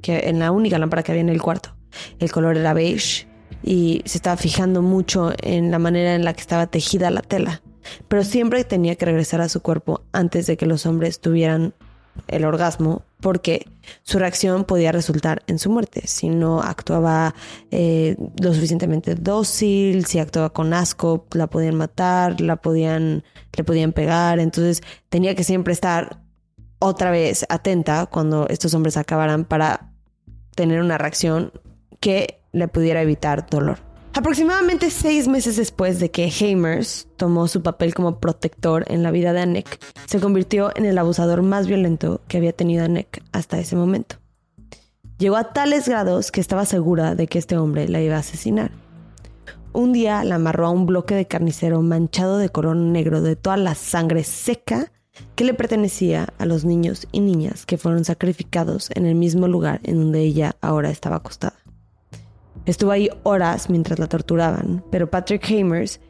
que 0.00 0.28
en 0.28 0.38
la 0.38 0.52
única 0.52 0.78
lámpara 0.78 1.02
que 1.02 1.10
había 1.10 1.22
en 1.22 1.30
el 1.30 1.42
cuarto. 1.42 1.74
El 2.20 2.30
color 2.30 2.56
era 2.56 2.74
beige 2.74 3.26
y 3.64 4.02
se 4.04 4.18
estaba 4.18 4.36
fijando 4.36 4.82
mucho 4.82 5.32
en 5.42 5.72
la 5.72 5.80
manera 5.80 6.14
en 6.14 6.24
la 6.24 6.34
que 6.34 6.42
estaba 6.42 6.68
tejida 6.68 7.10
la 7.10 7.22
tela, 7.22 7.62
pero 8.06 8.22
siempre 8.22 8.62
tenía 8.62 8.94
que 8.94 9.06
regresar 9.06 9.40
a 9.40 9.48
su 9.48 9.62
cuerpo 9.62 10.02
antes 10.12 10.46
de 10.46 10.56
que 10.56 10.66
los 10.66 10.86
hombres 10.86 11.18
tuvieran 11.18 11.74
el 12.26 12.44
orgasmo 12.44 13.02
porque 13.20 13.66
su 14.02 14.18
reacción 14.18 14.64
podía 14.64 14.92
resultar 14.92 15.42
en 15.46 15.58
su 15.58 15.70
muerte. 15.70 16.02
Si 16.06 16.28
no 16.28 16.60
actuaba 16.60 17.34
eh, 17.70 18.16
lo 18.40 18.52
suficientemente 18.52 19.14
dócil, 19.14 20.04
si 20.04 20.18
actuaba 20.18 20.50
con 20.50 20.74
asco, 20.74 21.26
la 21.32 21.46
podían 21.46 21.76
matar, 21.76 22.40
la 22.40 22.56
podían, 22.56 23.24
le 23.56 23.64
podían 23.64 23.92
pegar, 23.92 24.40
entonces 24.40 24.82
tenía 25.08 25.34
que 25.34 25.42
siempre 25.44 25.72
estar 25.72 26.20
otra 26.78 27.10
vez 27.10 27.46
atenta 27.48 28.06
cuando 28.06 28.46
estos 28.48 28.74
hombres 28.74 28.96
acabaran 28.96 29.44
para 29.44 29.92
tener 30.54 30.80
una 30.80 30.98
reacción 30.98 31.52
que 32.00 32.40
le 32.52 32.68
pudiera 32.68 33.02
evitar 33.02 33.48
dolor. 33.48 33.78
Aproximadamente 34.14 34.90
seis 34.90 35.28
meses 35.28 35.56
después 35.56 36.00
de 36.00 36.10
que 36.10 36.30
Hamers 36.30 37.06
tomó 37.16 37.46
su 37.46 37.62
papel 37.62 37.94
como 37.94 38.18
protector 38.18 38.84
en 38.88 39.02
la 39.02 39.10
vida 39.10 39.32
de 39.32 39.40
Anek, 39.40 39.78
se 40.06 40.18
convirtió 40.18 40.72
en 40.74 40.86
el 40.86 40.98
abusador 40.98 41.42
más 41.42 41.66
violento 41.66 42.20
que 42.26 42.38
había 42.38 42.52
tenido 42.52 42.84
Anek 42.84 43.22
hasta 43.32 43.60
ese 43.60 43.76
momento. 43.76 44.16
Llegó 45.18 45.36
a 45.36 45.52
tales 45.52 45.88
grados 45.88 46.32
que 46.32 46.40
estaba 46.40 46.64
segura 46.64 47.14
de 47.14 47.26
que 47.26 47.38
este 47.38 47.58
hombre 47.58 47.88
la 47.88 48.00
iba 48.00 48.16
a 48.16 48.20
asesinar. 48.20 48.72
Un 49.72 49.92
día 49.92 50.24
la 50.24 50.36
amarró 50.36 50.66
a 50.66 50.70
un 50.70 50.86
bloque 50.86 51.14
de 51.14 51.26
carnicero 51.26 51.82
manchado 51.82 52.38
de 52.38 52.48
color 52.48 52.76
negro 52.76 53.20
de 53.20 53.36
toda 53.36 53.56
la 53.56 53.74
sangre 53.74 54.24
seca 54.24 54.90
que 55.34 55.44
le 55.44 55.54
pertenecía 55.54 56.32
a 56.38 56.46
los 56.46 56.64
niños 56.64 57.06
y 57.12 57.20
niñas 57.20 57.66
que 57.66 57.78
fueron 57.78 58.04
sacrificados 58.04 58.90
en 58.94 59.06
el 59.06 59.14
mismo 59.14 59.48
lugar 59.48 59.80
en 59.84 59.98
donde 59.98 60.20
ella 60.20 60.56
ahora 60.60 60.90
estaba 60.90 61.16
acostada. 61.16 61.54
Estuvo 62.66 62.90
ahí 62.90 63.08
horas 63.22 63.70
mientras 63.70 63.98
la 63.98 64.08
torturaban, 64.08 64.84
pero 64.90 65.10
Patrick 65.10 65.48
Hamers, 65.50 66.00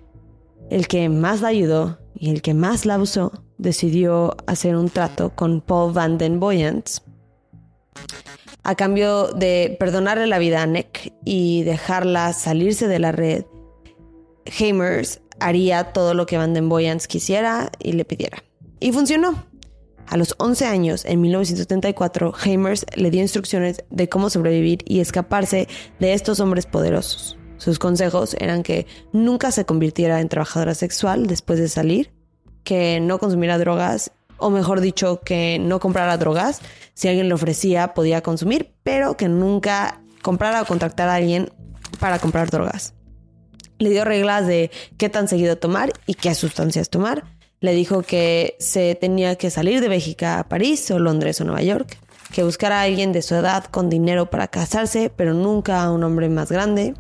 el 0.71 0.89
que 0.89 1.09
más 1.09 1.41
la 1.41 1.49
ayudó 1.49 1.99
y 2.15 2.31
el 2.31 2.43
que 2.43 2.55
más 2.55 2.85
la 2.85 2.95
abusó, 2.95 3.45
decidió 3.59 4.37
hacer 4.47 4.77
un 4.77 4.89
trato 4.89 5.31
con 5.35 5.61
Paul 5.61 5.93
Van 5.93 6.19
den 6.19 6.41
Boyens 6.41 7.03
a 8.65 8.75
cambio 8.75 9.29
de 9.29 9.77
perdonarle 9.81 10.27
la 10.27 10.39
vida 10.39 10.63
a 10.63 10.67
Nick 10.67 11.15
y 11.25 11.63
dejarla 11.63 12.33
salirse 12.35 12.87
de 12.87 12.99
la 12.99 13.13
red. 13.13 13.45
Hamers 14.59 15.21
haría 15.41 15.93
todo 15.93 16.13
lo 16.13 16.27
que 16.27 16.37
Van 16.37 16.55
den 16.55 16.69
Boyens 16.69 17.07
quisiera 17.07 17.71
y 17.79 17.93
le 17.93 18.05
pidiera. 18.05 18.43
Y 18.81 18.93
funcionó. 18.93 19.45
A 20.07 20.17
los 20.17 20.35
11 20.39 20.65
años, 20.65 21.05
en 21.05 21.21
1974, 21.21 22.33
Hamers 22.45 22.87
le 22.95 23.11
dio 23.11 23.21
instrucciones 23.21 23.85
de 23.91 24.09
cómo 24.09 24.31
sobrevivir 24.31 24.83
y 24.87 25.01
escaparse 25.01 25.69
de 25.99 26.15
estos 26.15 26.41
hombres 26.41 26.65
poderosos. 26.65 27.37
Sus 27.59 27.79
consejos 27.79 28.35
eran 28.41 28.63
que 28.63 28.87
nunca 29.13 29.51
se 29.51 29.67
convirtiera 29.67 30.21
en 30.21 30.31
trabajadora 30.31 30.75
sexual 30.75 31.27
después 31.27 31.59
de 31.59 31.69
salir, 31.69 32.11
que 32.65 33.01
no 33.01 33.19
consumiera 33.19 33.59
drogas, 33.59 34.13
o 34.39 34.49
mejor 34.49 34.81
dicho, 34.81 35.21
que 35.21 35.59
no 35.61 35.79
comprara 35.79 36.17
drogas. 36.17 36.61
Si 36.95 37.09
alguien 37.09 37.29
le 37.29 37.35
ofrecía, 37.35 37.93
podía 37.93 38.23
consumir, 38.23 38.73
pero 38.85 39.17
que 39.17 39.29
nunca 39.29 40.01
comprara 40.23 40.63
o 40.63 40.67
contactara 40.67 41.13
a 41.13 41.17
alguien 41.17 41.51
para 41.99 42.19
comprar 42.19 42.49
drogas. 42.49 42.95
Le 43.79 43.91
dio 43.91 44.05
reglas 44.05 44.47
de 44.47 44.71
qué 44.97 45.11
tan 45.11 45.29
seguido 45.29 45.59
tomar 45.59 45.93
y 46.07 46.15
qué 46.15 46.35
sustancias 46.35 46.89
tomar 46.89 47.38
le 47.61 47.73
dijo 47.73 48.03
que 48.03 48.57
se 48.59 48.95
tenía 48.95 49.37
que 49.37 49.51
salir 49.51 49.81
de 49.81 49.89
Bélgica 49.89 50.39
a 50.39 50.49
París 50.49 50.91
o 50.91 50.99
Londres 50.99 51.41
o 51.41 51.45
Nueva 51.45 51.63
York, 51.63 51.99
que 52.33 52.45
buscara 52.45 52.81
a 52.81 52.83
alguien 52.83 53.13
de 53.13 53.23
su 53.23 53.35
edad 53.35 53.65
con 53.65 53.89
dinero 53.89 54.31
para 54.31 54.49
casarse, 54.49 55.11
pero 55.15 55.35
nunca 55.35 55.83
a 55.83 55.91
un 55.91 56.05
hombre 56.05 56.29
más 56.29 56.51
grande. 56.51 56.95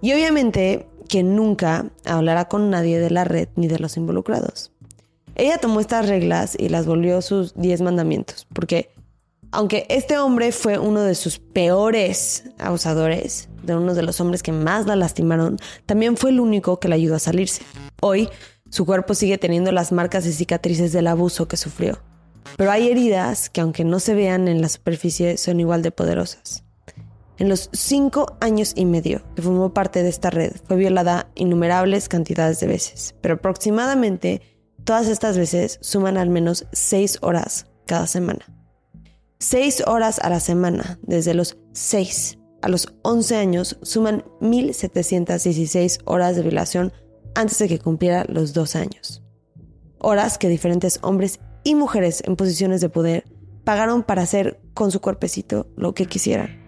Y 0.00 0.12
obviamente 0.12 0.86
que 1.08 1.22
nunca 1.22 1.90
hablara 2.04 2.48
con 2.48 2.70
nadie 2.70 2.98
de 2.98 3.10
la 3.10 3.24
red 3.24 3.48
ni 3.56 3.68
de 3.68 3.78
los 3.78 3.96
involucrados. 3.96 4.72
Ella 5.36 5.58
tomó 5.58 5.80
estas 5.80 6.08
reglas 6.08 6.56
y 6.58 6.68
las 6.68 6.86
volvió 6.86 7.20
sus 7.20 7.54
diez 7.54 7.80
mandamientos, 7.80 8.46
porque 8.52 8.90
aunque 9.50 9.86
este 9.88 10.18
hombre 10.18 10.50
fue 10.50 10.78
uno 10.78 11.02
de 11.02 11.14
sus 11.14 11.38
peores 11.38 12.44
abusadores, 12.58 13.48
de 13.62 13.76
uno 13.76 13.94
de 13.94 14.02
los 14.02 14.20
hombres 14.20 14.42
que 14.42 14.52
más 14.52 14.86
la 14.86 14.96
lastimaron, 14.96 15.58
también 15.86 16.16
fue 16.16 16.30
el 16.30 16.40
único 16.40 16.80
que 16.80 16.88
la 16.88 16.96
ayudó 16.96 17.16
a 17.16 17.20
salirse. 17.20 17.62
Hoy 18.00 18.28
su 18.74 18.84
cuerpo 18.86 19.14
sigue 19.14 19.38
teniendo 19.38 19.70
las 19.70 19.92
marcas 19.92 20.26
y 20.26 20.32
cicatrices 20.32 20.90
del 20.90 21.06
abuso 21.06 21.46
que 21.46 21.56
sufrió. 21.56 22.00
Pero 22.56 22.72
hay 22.72 22.88
heridas 22.88 23.48
que 23.48 23.60
aunque 23.60 23.84
no 23.84 24.00
se 24.00 24.14
vean 24.14 24.48
en 24.48 24.60
la 24.60 24.68
superficie 24.68 25.36
son 25.36 25.60
igual 25.60 25.82
de 25.82 25.92
poderosas. 25.92 26.64
En 27.38 27.48
los 27.48 27.70
cinco 27.72 28.36
años 28.40 28.72
y 28.74 28.84
medio 28.84 29.22
que 29.36 29.42
formó 29.42 29.72
parte 29.72 30.02
de 30.02 30.08
esta 30.08 30.30
red 30.30 30.50
fue 30.66 30.76
violada 30.76 31.30
innumerables 31.36 32.08
cantidades 32.08 32.58
de 32.58 32.66
veces, 32.66 33.14
pero 33.20 33.34
aproximadamente 33.34 34.42
todas 34.82 35.06
estas 35.06 35.38
veces 35.38 35.78
suman 35.80 36.18
al 36.18 36.30
menos 36.30 36.66
seis 36.72 37.18
horas 37.22 37.68
cada 37.86 38.08
semana. 38.08 38.44
Seis 39.38 39.84
horas 39.86 40.18
a 40.18 40.30
la 40.30 40.40
semana, 40.40 40.98
desde 41.02 41.34
los 41.34 41.58
seis 41.74 42.38
a 42.60 42.68
los 42.68 42.88
once 43.02 43.36
años, 43.36 43.78
suman 43.82 44.24
1.716 44.40 46.00
horas 46.06 46.34
de 46.34 46.42
violación 46.42 46.92
antes 47.34 47.58
de 47.58 47.68
que 47.68 47.78
cumpliera 47.78 48.24
los 48.28 48.52
dos 48.52 48.76
años. 48.76 49.22
Horas 49.98 50.38
que 50.38 50.48
diferentes 50.48 50.98
hombres 51.02 51.40
y 51.62 51.74
mujeres 51.74 52.22
en 52.26 52.36
posiciones 52.36 52.80
de 52.80 52.90
poder 52.90 53.24
pagaron 53.64 54.02
para 54.02 54.22
hacer 54.22 54.60
con 54.74 54.90
su 54.90 55.00
cuerpecito 55.00 55.66
lo 55.76 55.94
que 55.94 56.06
quisieran. 56.06 56.62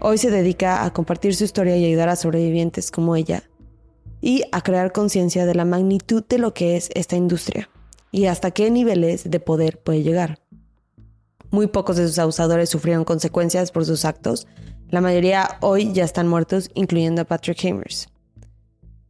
Hoy 0.00 0.18
se 0.18 0.30
dedica 0.30 0.84
a 0.84 0.92
compartir 0.92 1.34
su 1.34 1.44
historia 1.44 1.76
y 1.76 1.84
ayudar 1.84 2.08
a 2.08 2.16
sobrevivientes 2.16 2.90
como 2.90 3.16
ella 3.16 3.42
y 4.20 4.44
a 4.52 4.62
crear 4.62 4.92
conciencia 4.92 5.44
de 5.44 5.54
la 5.54 5.64
magnitud 5.64 6.24
de 6.28 6.38
lo 6.38 6.54
que 6.54 6.76
es 6.76 6.88
esta 6.94 7.16
industria 7.16 7.68
y 8.10 8.26
hasta 8.26 8.50
qué 8.50 8.70
niveles 8.70 9.30
de 9.30 9.40
poder 9.40 9.78
puede 9.78 10.02
llegar. 10.02 10.40
Muy 11.50 11.66
pocos 11.66 11.96
de 11.96 12.06
sus 12.06 12.18
abusadores 12.18 12.68
sufrieron 12.70 13.04
consecuencias 13.04 13.70
por 13.70 13.84
sus 13.84 14.04
actos. 14.04 14.46
La 14.88 15.00
mayoría 15.00 15.58
hoy 15.60 15.92
ya 15.92 16.04
están 16.04 16.28
muertos, 16.28 16.70
incluyendo 16.74 17.22
a 17.22 17.24
Patrick 17.24 17.64
Hamers. 17.64 18.08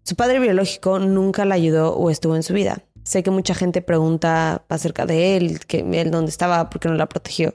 Su 0.08 0.16
padre 0.16 0.38
biológico 0.38 0.98
nunca 0.98 1.44
la 1.44 1.54
ayudó 1.54 1.94
o 1.94 2.08
estuvo 2.08 2.34
en 2.34 2.42
su 2.42 2.54
vida. 2.54 2.82
Sé 3.02 3.22
que 3.22 3.30
mucha 3.30 3.54
gente 3.54 3.82
pregunta 3.82 4.64
acerca 4.70 5.04
de 5.04 5.36
él, 5.36 5.60
que 5.66 5.80
él 5.80 6.10
dónde 6.10 6.30
estaba, 6.30 6.70
por 6.70 6.80
qué 6.80 6.88
no 6.88 6.94
la 6.94 7.10
protegió. 7.10 7.54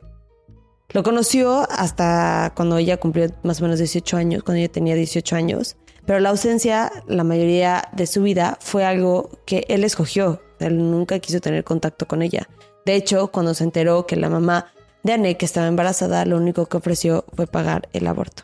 Lo 0.89 1.01
conoció 1.01 1.65
hasta 1.72 2.53
cuando 2.55 2.77
ella 2.77 2.98
cumplió 2.98 3.27
más 3.41 3.60
o 3.60 3.63
menos 3.63 3.79
18 3.79 4.17
años, 4.17 4.43
cuando 4.43 4.60
ella 4.60 4.72
tenía 4.72 4.93
18 4.93 5.36
años, 5.36 5.77
pero 6.05 6.19
la 6.19 6.29
ausencia, 6.29 6.91
la 7.07 7.24
mayoría 7.24 7.89
de 7.91 8.05
su 8.05 8.22
vida, 8.22 8.60
fue 8.62 8.86
algo 8.86 9.31
que 9.48 9.65
él 9.67 9.83
escogió. 9.83 10.39
Él 10.60 10.77
nunca 10.77 11.17
quiso 11.17 11.41
tener 11.41 11.63
contacto 11.63 12.07
con 12.07 12.22
ella. 12.22 12.48
De 12.86 12.93
hecho, 12.93 13.31
cuando 13.31 13.55
se 13.55 13.63
enteró 13.63 14.05
que 14.05 14.15
la 14.15 14.29
mamá 14.29 14.67
de 15.01 15.13
Anek 15.13 15.41
estaba 15.41 15.65
embarazada, 15.65 16.24
lo 16.25 16.38
único 16.38 16.67
que 16.67 16.77
ofreció 16.77 17.25
fue 17.36 17.48
pagar 17.48 17.89
el 17.93 18.05
aborto. 18.05 18.43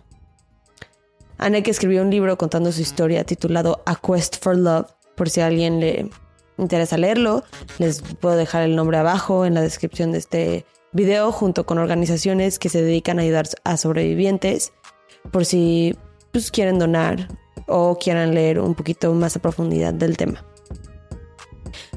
Anek 1.40 1.68
escribió 1.70 2.02
un 2.02 2.12
libro 2.12 2.38
contando 2.38 2.72
su 2.72 2.82
historia 2.82 3.24
titulado 3.24 3.82
A 3.86 3.96
Quest 3.96 4.44
for 4.44 4.58
Love, 4.58 4.88
por 5.16 5.30
si 5.30 5.42
a 5.42 5.48
alguien 5.48 5.80
le 5.80 6.10
interesa 6.58 6.98
leerlo, 6.98 7.44
les 7.78 8.02
puedo 8.02 8.36
dejar 8.36 8.64
el 8.64 8.76
nombre 8.76 8.98
abajo 8.98 9.46
en 9.46 9.54
la 9.54 9.62
descripción 9.62 10.12
de 10.12 10.18
este 10.18 10.66
video 10.92 11.32
junto 11.32 11.66
con 11.66 11.78
organizaciones 11.78 12.60
que 12.60 12.70
se 12.70 12.82
dedican 12.82 13.20
a 13.20 13.22
ayudar 13.22 13.48
a 13.64 13.78
sobrevivientes 13.78 14.74
por 15.32 15.46
si 15.46 15.96
pues, 16.32 16.52
quieren 16.52 16.80
donar 16.80 17.28
o 17.68 17.98
quieran 17.98 18.34
leer 18.34 18.60
un 18.60 18.76
poquito 18.76 19.14
más 19.14 19.36
a 19.36 19.42
profundidad 19.42 19.94
del 19.94 20.18
tema. 20.18 20.44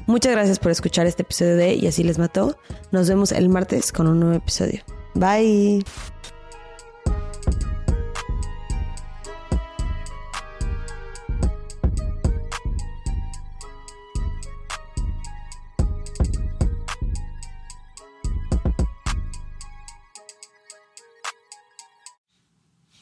Muchas 0.05 0.33
gracias 0.33 0.59
por 0.59 0.71
escuchar 0.71 1.05
este 1.05 1.23
episodio 1.23 1.55
de 1.55 1.75
Y 1.75 1.87
así 1.87 2.03
les 2.03 2.17
mató. 2.17 2.57
Nos 2.91 3.07
vemos 3.07 3.31
el 3.31 3.49
martes 3.49 3.91
con 3.91 4.07
un 4.07 4.19
nuevo 4.19 4.35
episodio. 4.35 4.81
Bye. 5.15 5.83